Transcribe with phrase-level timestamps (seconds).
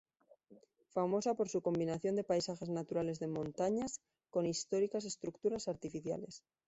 [0.89, 6.41] Famosa por su combinación de paisajes naturales de montañas, con históricas estructuras artificiales.